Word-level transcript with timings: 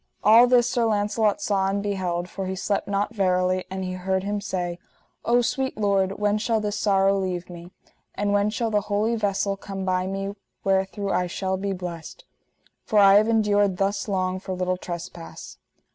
All 0.23 0.47
this 0.47 0.67
Sir 0.67 0.87
Launcelot 0.87 1.43
saw 1.43 1.67
and 1.69 1.83
beheld, 1.83 2.27
for 2.27 2.47
he 2.47 2.55
slept 2.55 2.87
not 2.87 3.13
verily; 3.13 3.65
and 3.69 3.83
he 3.83 3.91
heard 3.91 4.23
him 4.23 4.41
say: 4.41 4.79
O 5.25 5.41
sweet 5.43 5.77
Lord, 5.77 6.13
when 6.13 6.39
shall 6.39 6.59
this 6.59 6.75
sorrow 6.75 7.15
leave 7.15 7.51
me? 7.51 7.69
and 8.15 8.33
when 8.33 8.49
shall 8.49 8.71
the 8.71 8.81
holy 8.89 9.15
vessel 9.15 9.55
come 9.55 9.85
by 9.85 10.07
me, 10.07 10.33
wherethrough 10.63 11.11
I 11.13 11.27
shall 11.27 11.55
be 11.55 11.71
blessed? 11.71 12.25
For 12.83 12.97
I 12.97 13.17
have 13.17 13.27
endured 13.27 13.77
thus 13.77 14.07
long, 14.07 14.39
for 14.39 14.55
little 14.55 14.75
trespass. 14.75 15.59